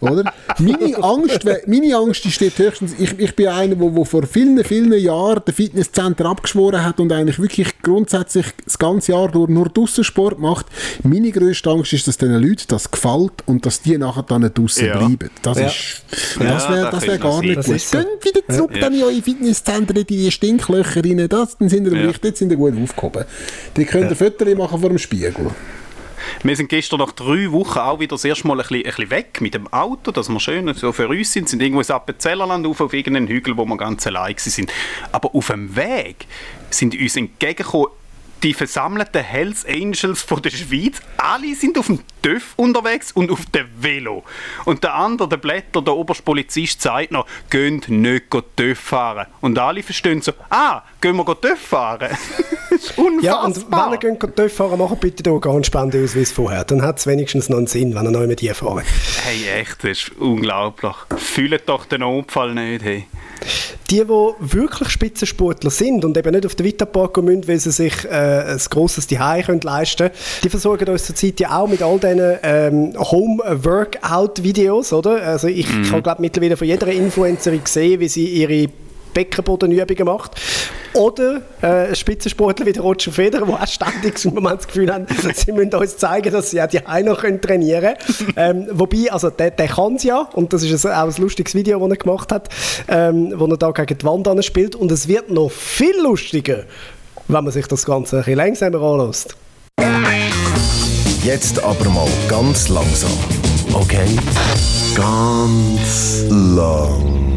[0.00, 0.32] Oder?
[0.58, 4.92] Meine Angst, meine Angst die steht höchstens, ich, ich bin einer, der vor vielen, vielen
[4.92, 10.04] Jahren den Fitnesscenter abgeschworen hat und eigentlich wirklich grundsätzlich das ganze Jahr durch nur draussen
[10.04, 10.66] Sport macht.
[11.02, 14.56] Meine grösste Angst ist, dass den Leuten das gefällt und dass die nachher dann nicht
[14.58, 14.98] draussen Ja.
[14.98, 15.30] bleiben.
[15.42, 15.66] Das Ja.
[15.66, 16.02] ist,
[16.40, 17.64] Ja, das wäre das das wär gar nicht sein.
[17.64, 17.76] gut.
[17.76, 17.98] Ist so.
[17.98, 21.96] Geht wieder zurück dann in eure Fitnesszentren, in die Stinklöcher rein, das, dann sind ihr
[21.96, 22.06] Ja.
[22.08, 23.24] richtig, sind ihr gut aufgehoben.
[23.76, 25.50] Die könnt ihr Fotos machen vor dem Spiegel.
[26.42, 29.10] Wir sind gestern nach drei Wochen auch wieder das erste Mal ein bisschen, ein bisschen
[29.10, 32.66] weg mit dem Auto, dass wir schön so für uns sind, sind irgendwo ins Appenzellerland
[32.66, 34.72] auf, auf irgendeinen Hügel, wo wir ganz allein sind.
[35.12, 36.26] Aber auf dem Weg
[36.70, 37.88] sind uns entgegengekommen
[38.42, 43.44] die versammelten Hells Angels von der Schweiz, alle sind auf dem TÜV unterwegs und auf
[43.46, 44.24] dem Velo.
[44.64, 48.24] Und der andere, der Blätter, der Oberstpolizist, sagt noch, geht nicht
[48.56, 49.26] TÜV fahren.
[49.40, 52.10] Und alle verstehen so, ah, gehen wir TÜV fahren.
[52.70, 53.22] das ist unfassbar.
[53.22, 53.72] Ja, und
[54.02, 56.64] wenn ihr TÜV fahren, macht bitte den Organspendeausweis vorher.
[56.64, 58.84] Dann hat es wenigstens noch einen Sinn, wenn ihr noch mit die fahren.
[59.24, 60.94] Hey, echt, das ist unglaublich.
[61.16, 63.06] Fühlt doch den Unfall nicht, hey.
[63.90, 68.04] Die, die wirklich Spitzensportler sind und eben nicht auf den Vitapark müssen, weil sie sich
[68.04, 72.38] äh, ein grosses Zuhause leisten können, die versorgen uns zurzeit ja auch mit all diesen
[72.42, 75.22] ähm, Home-Workout-Videos, oder?
[75.22, 75.90] Also ich, mhm.
[75.90, 78.68] habe glaube mittlerweile von jeder Influencerin gesehen, wie sie ihre
[79.14, 80.40] Beckenbodenübungen macht.
[80.94, 85.06] Oder äh, Spitzensportler wie der Roger Federer, die auch ständig im Moment das Gefühl haben,
[85.34, 88.34] sie müssen uns zeigen, dass sie auch die noch trainieren können.
[88.36, 91.78] ähm, wobei, also der, der kann es ja, und das ist auch ein lustiges Video,
[91.80, 92.48] das er gemacht hat,
[92.88, 94.74] ähm, wo er da gegen die Wand spielt.
[94.74, 96.64] Und es wird noch viel lustiger,
[97.28, 99.36] wenn man sich das Ganze ein bisschen langsamer anlässt.
[101.22, 103.10] Jetzt aber mal ganz langsam.
[103.74, 104.16] Okay?
[104.94, 107.28] Ganz langsam.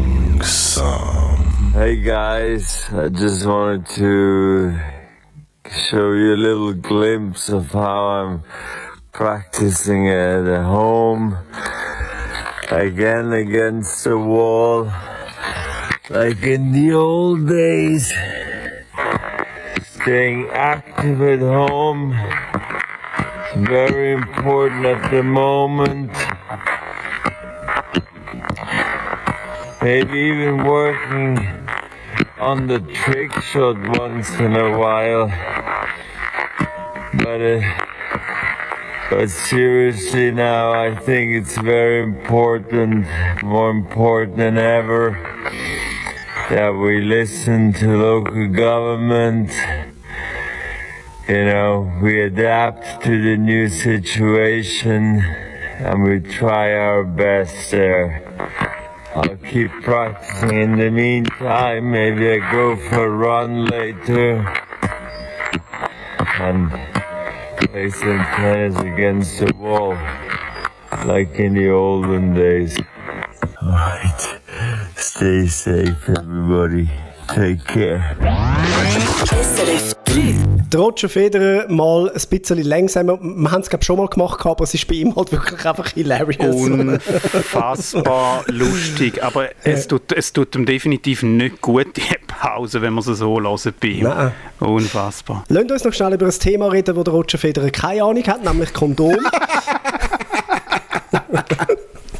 [1.72, 4.78] Hey guys, I just wanted to
[5.88, 8.42] show you a little glimpse of how I'm
[9.10, 11.38] practicing at home.
[12.70, 14.92] Again against the wall.
[16.10, 18.12] Like in the old days.
[19.80, 22.12] Staying active at home.
[22.12, 26.12] Is very important at the moment.
[29.80, 31.61] Maybe even working
[32.42, 35.28] on the trick shot once in a while.
[37.22, 37.60] But, uh,
[39.10, 43.06] but seriously now, I think it's very important,
[43.44, 45.12] more important than ever,
[46.50, 49.52] that we listen to local government.
[51.28, 55.20] You know, we adapt to the new situation
[55.78, 58.71] and we try our best there.
[59.14, 60.62] I'll keep practicing.
[60.62, 64.38] In the meantime, maybe I go for a run later
[66.40, 66.70] and
[67.58, 69.94] play some tennis against the wall,
[71.06, 72.80] like in the olden days.
[73.62, 74.40] Alright,
[74.96, 76.90] stay safe, everybody.
[77.28, 78.16] Take care.
[80.72, 83.18] Der Roger Federer mal ein bisschen langsamer.
[83.20, 85.88] Wir haben es glaube schon mal gemacht, aber es ist bei ihm halt wirklich einfach
[85.88, 86.56] hilarious.
[86.56, 89.22] Unfassbar lustig.
[89.22, 93.38] Aber es tut, es tut ihm definitiv nicht gut, die Pause, wenn man sie so
[93.38, 94.04] hören bei ihm.
[94.04, 94.32] Nein.
[94.60, 95.44] Unfassbar.
[95.48, 98.42] Lasst uns noch schnell über ein Thema reden, wo der Roger Federer keine Ahnung hat,
[98.42, 99.18] nämlich Kondom.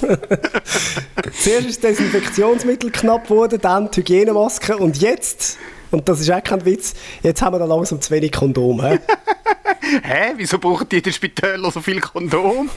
[1.43, 5.57] Zuerst ist das Desinfektionsmittel knapp geworden, dann die Hygienemaske und jetzt
[5.93, 6.95] und das ist auch kein Witz.
[7.23, 8.81] Jetzt haben wir da langsam zu wenig Kondom.
[10.03, 10.33] Hä?
[10.37, 12.69] Wieso brauchen die in den Spitälern so viel Kondom?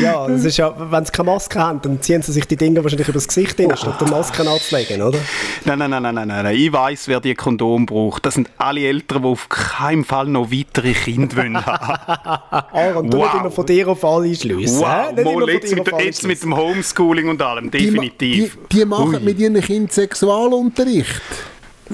[0.00, 2.82] Ja, das ist ja, wenn sie keine Maske haben, dann ziehen sie sich die Dinge
[2.82, 5.18] wahrscheinlich über das Gesicht hin, statt die Maske anzulegen, oder?
[5.64, 6.56] Nein, nein, nein, nein, nein, nein.
[6.56, 8.26] Ich weiß, wer die Kondom braucht.
[8.26, 12.64] Das sind alle Eltern, die auf keinen Fall noch weitere Kinder wollen ah,
[12.96, 13.24] und du wow.
[13.24, 14.80] nicht immer von dir auf alle schliessen.
[14.80, 18.54] Wow, Mal jetzt, mit, jetzt mit dem Homeschooling und allem, definitiv.
[18.54, 19.20] Die, die, die machen Ui.
[19.20, 21.22] mit ihren Kindern Sexualunterricht.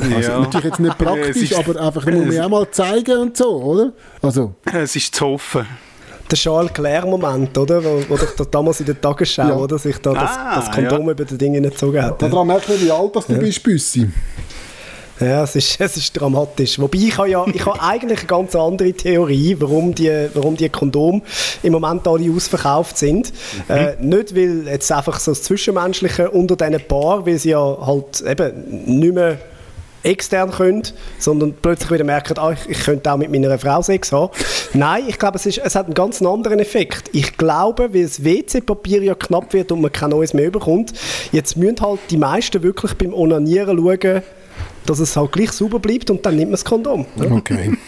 [0.00, 0.40] Also ja.
[0.40, 3.92] natürlich jetzt nicht praktisch, ist, aber einfach muss man ja mal zeigen und so, oder?
[4.22, 4.54] Also.
[4.72, 5.66] Es ist zu hoffen.
[6.30, 7.84] Der Charles Claire-Moment, oder?
[7.84, 9.54] Wo, wo doch damals in der Tagesschau, ja.
[9.54, 9.78] oder?
[9.78, 11.12] Sich da das, ah, das Kondom ja.
[11.12, 12.22] über die Dinge gezogen hat.
[12.22, 14.08] Daran merkt man, wie alt das du bist, Büssi.
[15.20, 16.78] Ja, es ist, es ist dramatisch.
[16.80, 20.68] Wobei ich habe ja ich habe eigentlich eine ganz andere Theorie, warum die, warum die
[20.68, 21.22] Kondome
[21.62, 23.32] im Moment alle ausverkauft sind.
[23.68, 23.74] Mhm.
[23.74, 28.22] Äh, nicht, weil jetzt einfach so das Zwischenmenschliche unter diesen Paar, weil sie ja halt
[28.22, 29.38] eben nicht mehr
[30.02, 30.82] extern können,
[31.18, 34.32] sondern plötzlich wieder merken, ah, ich, ich könnte auch mit meiner Frau Sex haben.
[34.74, 37.10] Nein, ich glaube, es, ist, es hat einen ganz anderen Effekt.
[37.12, 40.92] Ich glaube, weil das WC-Papier ja knapp wird und man kein neues mehr bekommt,
[41.32, 44.22] jetzt müssen halt die meisten wirklich beim Onanieren schauen,
[44.86, 47.06] dass es halt gleich sauber bleibt und dann nimmt man das Kondom.
[47.18, 47.72] Okay.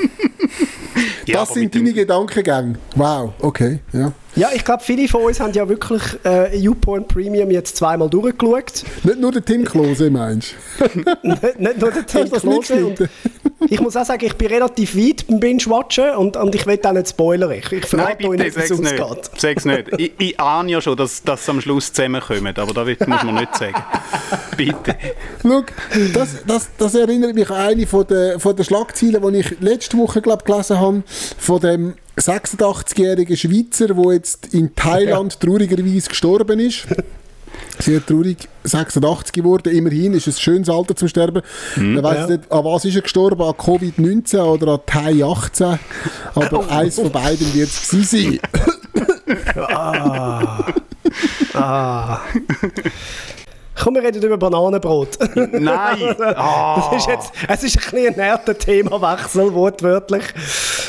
[1.26, 2.74] Ja, das sind deine Gedankengänge.
[2.94, 3.80] Wow, okay.
[3.92, 8.08] Ja, ja ich glaube, viele von uns haben ja wirklich äh, YouPorn Premium jetzt zweimal
[8.08, 8.84] durchgeschaut.
[9.02, 10.84] Nicht nur der Tim Klose, meinst du?
[11.28, 12.94] nicht, nicht, nur der Tim Klose.
[13.68, 16.92] ich muss auch sagen, ich bin relativ weit beim Binge-Watchen und, und ich will auch
[16.92, 17.52] nicht spoilern.
[17.52, 19.30] Ich, ich verrate euch nicht, wie es ausgeht.
[19.36, 19.88] Sag's nicht.
[19.98, 23.56] Ich, ich ahne ja schon, dass, dass am Schluss zusammenkommen, aber das muss man nicht
[23.56, 23.82] sagen.
[24.56, 24.96] Bitte.
[25.42, 25.62] Schau,
[26.12, 29.96] das, das, das erinnert mich an eine von der, von der Schlagzeilen, die ich letzte
[29.98, 31.02] Woche glaub, gelesen habe,
[31.38, 36.86] von dem 86-jähriger Schweizer, der jetzt in Thailand traurigerweise gestorben ist.
[37.78, 41.42] Sehr traurig, 86 geworden, immerhin ist es ein schönes Alter zum Sterben.
[41.76, 42.36] Man weiß Ja.
[42.36, 45.78] nicht, an was ist er gestorben, an Covid-19 oder an Thai 18,
[46.34, 48.38] aber eins von beiden wird es sein.
[53.82, 55.18] Komm, wir reden über Bananenbrot.
[55.52, 56.16] Nein!
[56.36, 56.88] Ah.
[56.90, 60.22] Das ist jetzt, es ist ein bisschen ein nerder Themawechsel, wortwörtlich.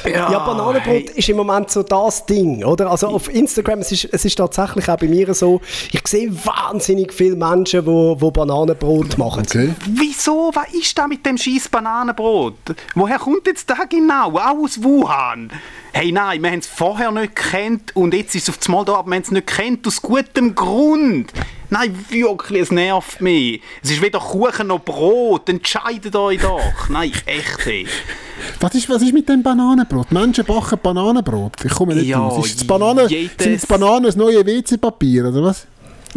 [0.06, 1.12] Ja, Ja, Bananenbrot hey.
[1.16, 2.90] ist im Moment so das Ding, oder?
[2.90, 7.14] Also auf Instagram, es ist, es ist tatsächlich auch bei mir so, ich sehe wahnsinnig
[7.14, 9.44] viele Menschen, die wo, wo Bananenbrot machen.
[9.48, 9.74] Okay.
[9.88, 10.52] Wieso?
[10.54, 12.56] Was ist da mit dem scheiß Bananenbrot?
[12.96, 14.32] Woher kommt jetzt das genau?
[14.38, 15.52] Auch aus Wuhan?
[15.94, 18.84] Hey, nein, wir haben es vorher nicht gekannt und jetzt ist es auf das Mal
[18.86, 21.32] da, aber wir haben es nicht gekannt aus gutem Grund.
[21.70, 23.62] Nein, wirklich, es nervt mich.
[23.84, 25.50] Es ist weder Kuchen noch Brot.
[25.50, 26.62] Entscheidet euch doch.
[26.90, 27.88] Nein, echt, ey.
[28.60, 30.12] Was ist, was ist mit dem Bananenbrot?
[30.12, 31.54] Menschen backen Bananenbrot.
[31.64, 32.46] Ich komme nicht Ja, raus.
[32.48, 35.68] Ist das Banane, jedes- sind das Bananen das neue WC-Papier, oder was?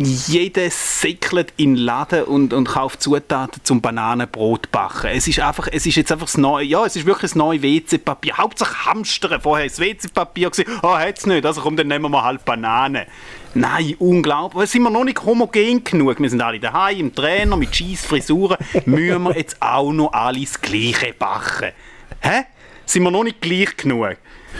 [0.00, 5.08] Jeder säckelt in den Laden und, und kauft Zutaten zum Bananenbrot backen.
[5.12, 7.61] Es ist einfach, es ist jetzt einfach das neue, ja, es ist wirklich das neue
[7.62, 8.37] WC-Papier.
[8.38, 9.40] Hauptsache Hamstern.
[9.40, 10.70] Vorher war das WC-Papier, gewesen.
[10.82, 13.06] ah, hat's nicht, also komm, dann nehmen wir mal halt Bananen.
[13.54, 14.70] Nein, unglaublich.
[14.70, 16.20] Sind wir noch nicht homogen genug?
[16.20, 18.56] Wir sind alle daheim, im Trainer, mit scheiß Frisuren.
[18.84, 21.72] Müssen wir jetzt auch noch alles Gleiche backen?
[22.20, 22.44] Hä?
[22.84, 24.16] Sind wir noch nicht gleich genug?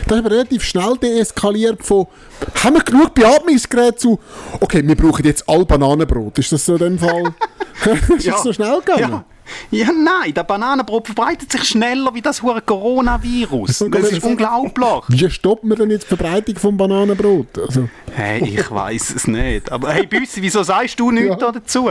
[0.07, 2.07] Das ist aber relativ schnell deeskaliert von
[2.63, 4.21] «Haben wir genug Beatmungsgeräte zu?»
[4.61, 7.35] «Okay, wir brauchen jetzt all Bananenbrot.» Ist das so in dem Fall?
[8.17, 9.11] ist das so schnell gegangen?
[9.11, 9.25] Ja.
[9.71, 13.85] Ja, nein, der Bananenbrot verbreitet sich schneller wie das hure Coronavirus.
[13.91, 14.87] Das ist unglaublich.
[15.09, 17.59] Wie stoppt man denn jetzt die Verbreitung vom Bananenbrot?
[17.59, 19.71] Also, Hey, ich weiß es nicht.
[19.73, 21.53] Aber hey, Büssi, wieso sagst du nichts Ja.
[21.53, 21.91] dazu?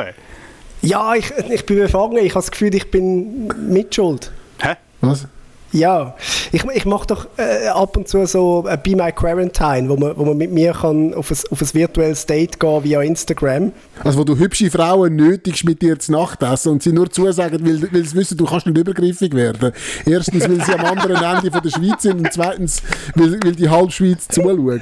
[0.81, 2.17] Ja, ich, ich bin befangen.
[2.17, 4.31] Ich habe das Gefühl, ich bin mitschuld.
[4.59, 4.75] Hä?
[5.01, 5.25] was?
[5.71, 6.15] Ja,
[6.51, 10.17] ich, ich mache doch äh, ab und zu so äh, Be My Quarantine, wo man,
[10.17, 13.71] wo man mit mir kann auf ein, auf ein virtuelles Date gehen via Instagram.
[14.03, 17.65] Also wo du hübsche Frauen nötigst, mit dir zu Nacht essen und sie nur zusagen,
[17.65, 19.71] weil, weil sie wissen, du kannst nicht übergriffig werden.
[20.05, 22.81] Erstens, weil sie am anderen Ende von der Schweiz sind und zweitens,
[23.15, 24.57] weil, weil die halbe Schweiz zuschaut.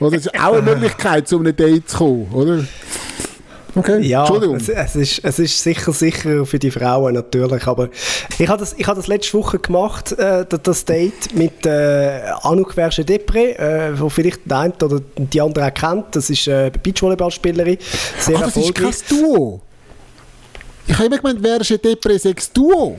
[0.00, 2.64] Oder das ist auch eine Möglichkeit, zu einem Date zu kommen, oder?
[3.78, 4.56] Okay, Ja, Entschuldigung.
[4.56, 7.88] es, es, ist, es ist sicher sicher für die Frauen natürlich, aber
[8.38, 12.20] ich habe das, ich habe das letzte Woche gemacht, äh, das- das Date mit äh,
[12.42, 16.06] Anouk Verge-Depré, äh, wo vielleicht der eine oder die andere auch kennt.
[16.16, 17.78] Das ist äh, Beachvolleyballspielerin,
[18.18, 18.92] sehr Ah, das ist kein.
[19.08, 19.60] Duo.
[20.86, 22.96] Ich habe immer gemeint, wärst du Depre 6 Duo.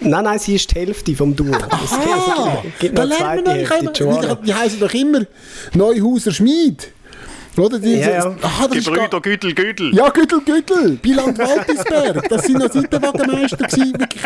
[0.00, 1.54] Nein, nein, sie ist die Hälfte vom Duo.
[1.54, 3.62] Es Ah, gibt- gibt da noch eine lernen zweite wir noch.
[3.62, 4.34] Ich Hälfte, Joanna.
[4.36, 5.20] Die heißen doch immer
[5.74, 6.88] Neuhauser Schmied.
[7.56, 7.78] Oder?
[7.78, 8.36] Die, Ja, ja.
[8.42, 9.94] Aha, das Gebrüder Güdel Güdel.
[9.94, 13.98] Ja, Güttel, Güttel, Biland Waltisberg, das sind noch Seitenwagenmeister gewesen.
[13.98, 14.22] Wirklich.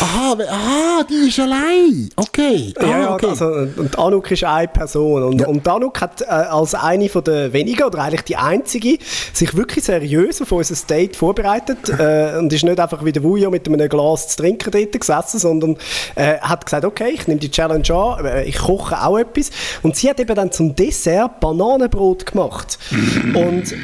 [0.00, 2.08] Aha, aha, die ist allein.
[2.16, 2.72] Okay.
[2.76, 3.26] Ah, Ja, ja, okay.
[3.28, 5.22] also, und Anouk ist eine Person.
[5.22, 8.98] Und, und Anouk hat äh, als eine von der wenigen, oder eigentlich die einzige,
[9.32, 13.50] sich wirklich seriös auf unser Date vorbereitet äh, und ist nicht einfach wie der Wujo
[13.50, 15.76] mit einem Glas zu trinken dort gesessen, sondern
[16.14, 19.50] äh, hat gesagt, okay, ich nehme die Challenge an, äh, ich koche auch etwas.
[19.82, 22.78] Und sie hat eben dann zum Dessert Bananenbrot gemacht.
[23.34, 23.74] und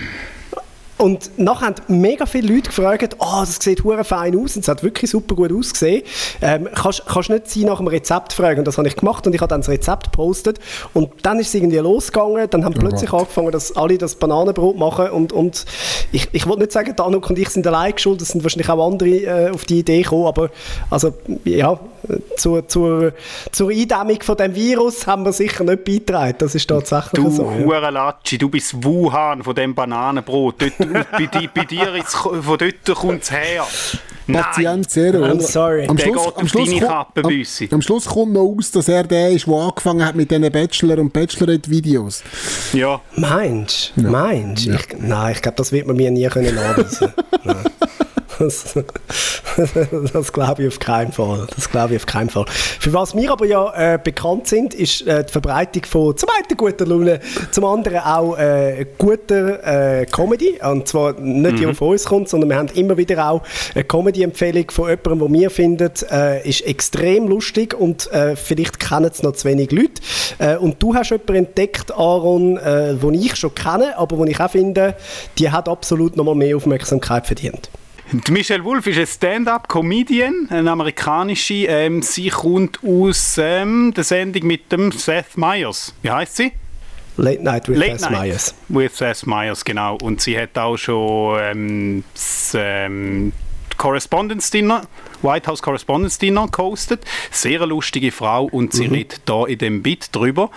[1.01, 4.69] und nachher haben mega viele Leute gefragt, oh, das sieht hure fein aus und es
[4.69, 6.03] hat wirklich super gut ausgesehen.
[6.43, 8.61] Ähm, kannst, kannst nicht sie nach dem Rezept fragen?
[8.61, 10.59] Und das habe ich gemacht und ich habe dann das Rezept gepostet
[10.93, 12.49] und dann ist es irgendwie losgegangen.
[12.51, 15.65] Dann haben plötzlich angefangen, dass alle das Bananenbrot machen und, und
[16.13, 18.87] ich, ich wollte nicht sagen, Danuk und ich sind allein schuld, es sind wahrscheinlich auch
[18.87, 20.51] andere äh, auf die Idee gekommen, aber
[20.91, 21.79] also, ja,
[22.37, 23.13] zur, zur,
[23.53, 26.37] zur Eindämmung von dem Virus haben wir sicher nicht beigetragen.
[26.39, 27.45] Das ist tatsächlich Du so.
[27.45, 27.65] Ja.
[27.65, 30.63] Hurelatschi, du bist Wuhan von dem Bananenbrot.
[30.63, 33.67] Dort, bei, bei dir ist, von dort kommt es her.
[34.33, 35.25] Patient Zero.
[35.25, 35.41] I'm oder?
[35.41, 35.87] sorry.
[35.87, 39.05] Am Schluss, am, Schluss deine kommt, Kappe, am, am Schluss kommt noch aus, dass er
[39.05, 42.23] der ist, der angefangen hat mit diesen Bachelor- und Bachelorette-Videos.
[42.73, 43.01] Ja.
[43.17, 44.03] Meinst du?
[44.03, 44.75] Meinst du?
[44.75, 47.13] Ich, nein, ich glaube, das wird man mir nie können anweisen
[47.45, 47.57] Nein.
[48.41, 48.75] Das,
[50.13, 51.47] das glaube ich auf keinen Fall.
[51.55, 52.47] Das glaube ich auf keinen Fall.
[52.49, 56.57] Für was wir aber ja äh, bekannt sind, ist äh, die Verbreitung von zum einen
[56.57, 60.59] guter Laune, zum anderen auch äh, guter äh, Comedy.
[60.63, 63.43] Und zwar nicht die, die von uns kommt, sondern wir haben immer wieder auch
[63.75, 69.11] eine Comedy-Empfehlung von jemandem, den wir finden, äh, ist extrem lustig und äh, vielleicht kennen
[69.13, 70.59] es noch zu wenig Leute.
[70.61, 74.51] Und du hast jemanden entdeckt, Aaron, äh, den ich schon kenne, aber wo ich auch
[74.51, 74.95] finde,
[75.39, 77.69] die hat absolut noch mal mehr Aufmerksamkeit verdient.
[78.29, 81.67] Michelle Wolf ist eine Stand-up-Comedian, eine amerikanische.
[81.67, 85.95] Ähm, sie kommt aus ähm, der Sendung mit dem Seth Meyers.
[86.03, 86.53] Wie heißt sie?
[87.17, 88.55] Late Night with Late Seth Meyers.
[88.69, 89.97] with Seth Meyers, genau.
[90.03, 93.33] Und sie hat auch schon ähm, das, ähm,
[93.77, 94.83] Correspondence Dinner,
[95.23, 97.05] White House Correspondence Dinner gehostet.
[97.31, 100.51] Sehr lustige Frau und sie redet da in dem Bit drüber,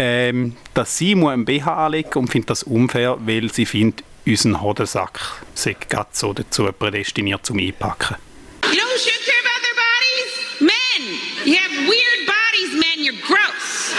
[0.00, 4.62] ähm, dass sie muss einen BH anlegen und findet das unfair, weil sie findet, unseren
[4.62, 5.20] Hodensack
[5.54, 8.16] sei gerade so dazu prädestiniert zum Einpacken.
[8.64, 10.30] You know who should care about their bodies?
[10.60, 11.02] Men!
[11.44, 13.04] You have weird bodies, men.
[13.04, 13.92] You're gross.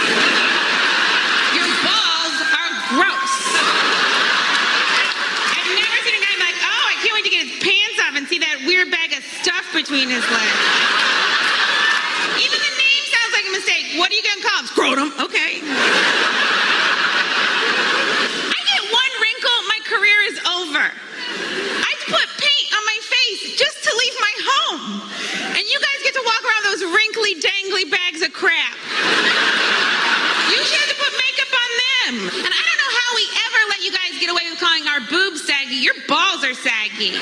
[1.54, 3.34] Your balls are gross.
[5.54, 8.16] I've never seen a guy like, oh, I can't wait to get his pants off
[8.16, 11.11] and see that weird bag of stuff between his legs.
[13.62, 13.94] Mistake.
[13.98, 14.66] What are you going to call?
[14.66, 15.12] Scrotum.
[15.22, 15.62] Okay.
[18.50, 20.82] I get one wrinkle, my career is over.
[20.82, 24.82] I put paint on my face just to leave my home.
[25.54, 28.74] And you guys get to walk around those wrinkly, dangly bags of crap.
[30.50, 32.14] You should have to put makeup on them.
[32.42, 35.06] And I don't know how we ever let you guys get away with calling our
[35.06, 35.78] boobs saggy.
[35.78, 37.14] Your balls are saggy.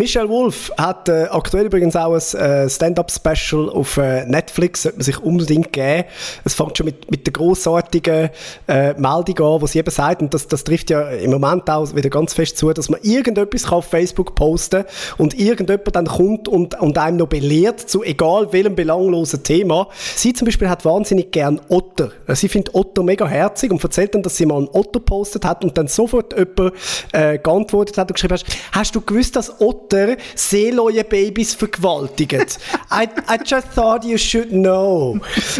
[0.00, 5.04] Michelle Wolf hat äh, aktuell übrigens auch ein äh, Stand-Up-Special auf äh, Netflix, sollte man
[5.04, 6.04] sich unbedingt geben.
[6.42, 8.30] Es fängt schon mit, mit der grossartigen
[8.66, 11.94] äh, Meldung an, wo sie eben sagt, und das, das trifft ja im Moment auch
[11.94, 14.84] wieder ganz fest zu, dass man irgendetwas kann auf Facebook posten
[15.18, 19.86] und irgendjemand dann kommt und, und einem noch belehrt zu egal welchem belanglosen Thema.
[20.16, 22.12] Sie zum Beispiel hat wahnsinnig gern Otter.
[22.26, 25.44] Äh, Sie findet Otter mega herzig und erzählt dann, dass sie mal einen Otter postet
[25.44, 26.72] hat und dann sofort jemand
[27.12, 29.89] äh, geantwortet hat und geschrieben hat, hast du gewusst, dass Otter
[30.34, 32.40] Seeloje-Babys vergewaltigen?
[32.92, 35.18] I, I just thought you should know.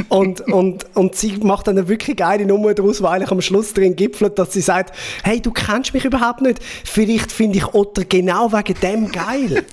[0.08, 3.72] Und, und, und sie macht dann eine wirklich geile Nummer daraus, weil ich am Schluss
[3.74, 6.60] drin gipfelt, dass sie sagt, hey, du kennst mich überhaupt nicht.
[6.84, 9.64] Vielleicht finde ich Otter genau wegen dem geil.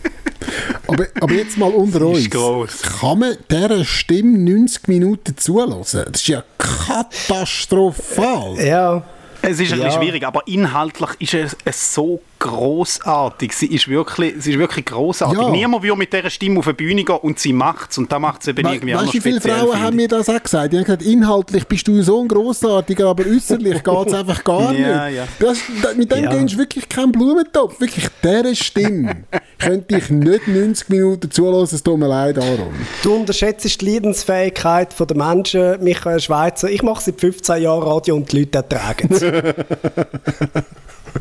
[0.87, 2.29] Aber, aber jetzt mal unter uns.
[2.29, 6.03] Kann man dieser Stimme 90 Minuten zulassen?
[6.11, 8.55] Das ist ja katastrophal.
[8.65, 9.03] ja.
[9.41, 9.85] Es ist ein Ja.
[9.85, 13.53] bisschen schwierig, aber inhaltlich ist es, es so großartig.
[13.53, 15.37] Sie ist wirklich, sie ist wirklich großartig.
[15.39, 15.49] Ja.
[15.49, 17.97] Niemand würde mit dieser Stimme auf die Bühne gehen und sie macht es.
[17.97, 19.95] Und da macht es eben We irgendwie auch weißt du, wie viele Frauen finde haben
[19.95, 20.73] mir das auch gesagt?
[20.73, 24.73] Die haben gesagt, inhaltlich bist du so ein Grossartiger, aber äußerlich geht es einfach gar
[24.73, 25.17] Ja, nicht.
[25.17, 25.27] ja.
[25.39, 26.35] Das, da, mit dem Ja.
[26.35, 27.79] gehst du wirklich keinen Blumentopf.
[27.79, 29.23] Wirklich, dieser Stimme
[29.59, 31.75] könnte ich nicht 90 Minuten zulassen.
[31.75, 32.73] Es tut mir leid, Aaron.
[33.03, 36.69] Du unterschätzt die Leidensfähigkeit der Menschen, Michael Schweizer.
[36.69, 39.21] Ich mache seit 15 Jahren Radio und die Leute ertragen es.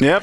[0.01, 0.21] Ja.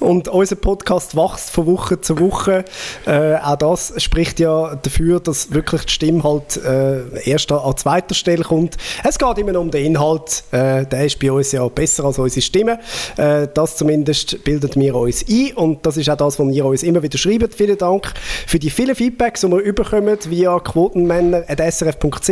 [0.00, 2.64] Und unser Podcast wächst von Woche zu Woche.
[3.06, 8.14] Äh, auch das spricht ja dafür, dass wirklich die Stimme halt äh, erst an zweiter
[8.14, 8.76] Stelle kommt.
[9.02, 10.44] Es geht immer um den Inhalt.
[10.52, 12.78] Äh, der ist bei uns ja besser als unsere Stimme.
[13.16, 15.52] Äh, das zumindest bildet wir uns ein.
[15.54, 17.54] Und das ist auch das, was ihr uns immer wieder schreibt.
[17.54, 18.12] Vielen Dank
[18.46, 22.28] für die vielen Feedbacks, die wir überkommen via quotenmänner.srf.ch.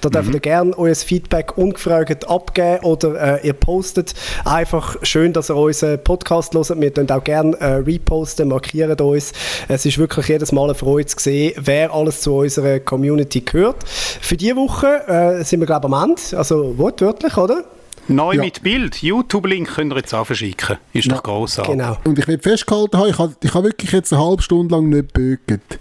[0.00, 5.50] Da dürft ihr gerne euer Feedback ungefragt abgeben oder äh, ihr postet einfach schön, dass
[5.50, 6.80] ihr unseren Podcast hört.
[6.80, 9.32] Wir könnt auch gerne äh, reposten, markieren uns.
[9.68, 13.76] Es ist wirklich jedes Mal eine Freude zu sehen, wer alles zu unserer Community gehört.
[13.88, 16.20] Für diese Woche äh, sind wir, glaube ich, am Ende.
[16.36, 17.64] Also wortwörtlich, oder?
[18.08, 18.42] Neu Ja.
[18.42, 19.02] mit Bild.
[19.02, 20.76] YouTube-Link könnt ihr jetzt auch verschicken.
[20.92, 21.72] Ist doch großartig.
[21.72, 21.96] Genau.
[22.04, 24.88] Und ich will festgehalten haben, ich habe ich habe wirklich jetzt eine halbe Stunde lang
[24.88, 25.78] nicht gebögt.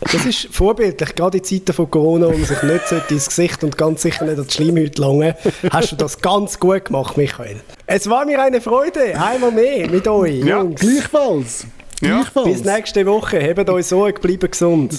[0.00, 3.76] Das ist vorbildlich, gerade in Zeiten von Corona, wo man sich nicht ins Gesicht und
[3.76, 5.34] ganz sicher nicht an die Schleimhäute langen.
[5.70, 7.60] Hast du das ganz gut gemacht, Michael.
[7.86, 10.58] Es war mir eine Freude, einmal mehr mit euch, Ja.
[10.60, 10.80] Jungs.
[10.80, 11.66] Gleichfalls.
[12.00, 12.20] Ja.
[12.20, 12.46] Gleichfalls.
[12.46, 13.38] Bis nächste Woche.
[13.40, 14.98] Hebt euch Sorge, bleibt gesund.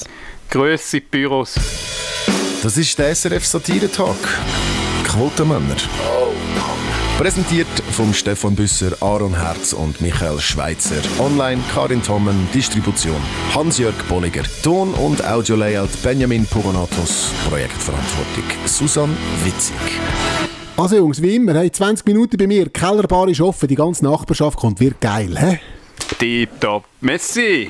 [0.49, 1.55] Grüße Büros.
[2.61, 4.17] Das ist der SRF Satire-Talk.
[5.05, 5.75] Quotenmänner.
[7.19, 11.01] Präsentiert vom Stefan Büsser, Aaron Herz und Michael Schweitzer.
[11.19, 13.17] Online Karin Tommen, Distribution
[13.53, 14.43] Hans-Jörg Bolliger.
[14.63, 17.33] Ton- und Audio-Layout Benjamin Pogonatos.
[17.49, 19.09] Projektverantwortung Susan
[19.43, 19.75] Witzig.
[20.77, 24.05] Also Jungs, wie immer, hey, 20 Minuten bei mir, die Kellerbar ist offen, die ganze
[24.05, 25.59] Nachbarschaft kommt, wird geil, hä?
[26.19, 26.85] Tipptopp.
[27.01, 27.69] Messi.